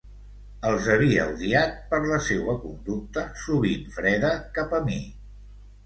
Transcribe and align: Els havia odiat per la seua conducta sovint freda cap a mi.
Els 0.69 0.87
havia 0.93 1.25
odiat 1.33 1.77
per 1.93 2.01
la 2.13 2.19
seua 2.29 2.57
conducta 2.65 3.29
sovint 3.45 3.89
freda 4.01 4.37
cap 4.61 4.79
a 4.81 4.85
mi. 4.91 5.03